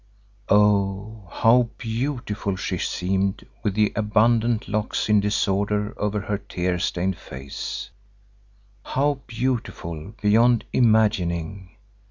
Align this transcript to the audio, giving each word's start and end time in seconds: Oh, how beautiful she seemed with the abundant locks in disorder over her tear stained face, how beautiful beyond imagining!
Oh, 0.49 1.29
how 1.31 1.69
beautiful 1.77 2.55
she 2.55 2.79
seemed 2.79 3.45
with 3.61 3.75
the 3.75 3.93
abundant 3.95 4.67
locks 4.67 5.09
in 5.09 5.19
disorder 5.19 5.93
over 5.95 6.21
her 6.21 6.39
tear 6.39 6.79
stained 6.79 7.17
face, 7.19 7.91
how 8.83 9.19
beautiful 9.27 10.13
beyond 10.19 10.65
imagining! 10.73 11.75